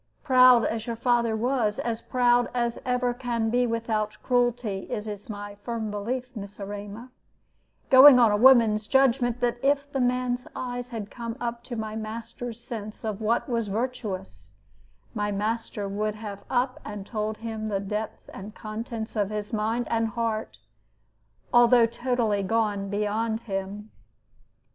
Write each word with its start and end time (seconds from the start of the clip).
Proud 0.23 0.65
as 0.65 0.87
your 0.87 0.95
father 0.95 1.35
was, 1.35 1.77
as 1.77 2.01
proud 2.01 2.49
as 2.55 2.79
ever 2.85 3.13
can 3.13 3.51
be 3.51 3.67
without 3.67 4.17
cruelty, 4.23 4.87
it 4.89 5.05
is 5.05 5.29
my 5.29 5.53
firm 5.63 5.91
belief, 5.91 6.35
Miss 6.35 6.59
Erema, 6.59 7.11
going 7.91 8.17
on 8.17 8.31
a 8.31 8.35
woman's 8.35 8.87
judgment, 8.87 9.39
that 9.41 9.59
if 9.61 9.91
the 9.91 9.99
man's 10.01 10.47
eyes 10.55 10.89
had 10.89 11.11
come 11.11 11.37
up 11.39 11.63
to 11.65 11.75
my 11.75 11.95
master's 11.95 12.59
sense 12.59 13.05
of 13.05 13.21
what 13.21 13.47
was 13.47 13.67
virtuous, 13.67 14.49
my 15.13 15.31
master 15.31 15.87
would 15.87 16.15
have 16.15 16.43
up 16.49 16.79
and 16.83 17.05
told 17.05 17.37
him 17.37 17.67
the 17.67 17.79
depth 17.79 18.27
and 18.33 18.55
contents 18.55 19.15
of 19.15 19.29
his 19.29 19.53
mind 19.53 19.87
and 19.87 20.07
heart, 20.07 20.57
although 21.53 21.85
totally 21.85 22.41
gone 22.41 22.89
beyond 22.89 23.41
him. 23.41 23.91